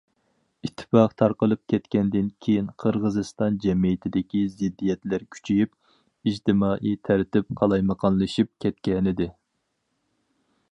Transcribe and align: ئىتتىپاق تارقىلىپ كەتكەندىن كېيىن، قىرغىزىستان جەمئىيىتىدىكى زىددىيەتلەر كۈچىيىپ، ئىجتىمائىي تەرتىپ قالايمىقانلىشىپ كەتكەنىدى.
ئىتتىپاق 0.67 1.11
تارقىلىپ 1.21 1.59
كەتكەندىن 1.73 2.31
كېيىن، 2.45 2.71
قىرغىزىستان 2.83 3.59
جەمئىيىتىدىكى 3.67 4.43
زىددىيەتلەر 4.55 5.27
كۈچىيىپ، 5.37 6.31
ئىجتىمائىي 6.33 6.99
تەرتىپ 7.11 7.55
قالايمىقانلىشىپ 7.63 8.53
كەتكەنىدى. 8.67 9.33